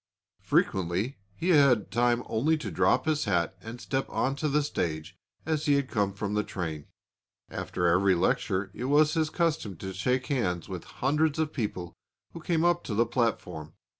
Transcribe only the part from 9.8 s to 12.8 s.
shake hands with hundreds of people who came